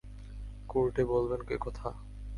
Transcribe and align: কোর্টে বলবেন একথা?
কোর্টে 0.69 1.03
বলবেন 1.05 1.41
একথা? 1.49 1.89